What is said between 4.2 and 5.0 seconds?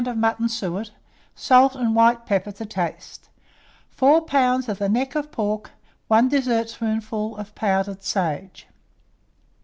lbs. of the